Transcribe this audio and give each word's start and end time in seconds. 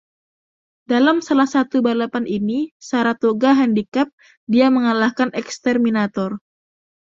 Dalam 0.91 1.17
salah 1.27 1.45
satu 1.55 1.77
balapan 1.87 2.25
ini, 2.37 2.59
Saratoga 2.89 3.49
Handicap, 3.61 4.07
dia 4.53 4.67
mengalahkan 4.75 5.29
Exterminator. 5.41 6.29